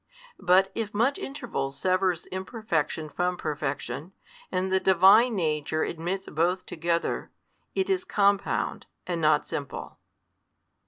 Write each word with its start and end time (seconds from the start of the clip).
But 0.39 0.71
if 0.73 0.95
much 0.95 1.19
interval 1.19 1.69
severs 1.69 2.25
imperfection 2.31 3.07
from 3.07 3.37
perfection, 3.37 4.13
and 4.51 4.71
the 4.73 4.79
Divine 4.79 5.35
Nature 5.35 5.83
admits 5.83 6.27
both 6.27 6.65
together, 6.65 7.29
It 7.75 7.87
is 7.87 8.03
compound, 8.03 8.87
and 9.05 9.21
not 9.21 9.45
simple. 9.47 9.99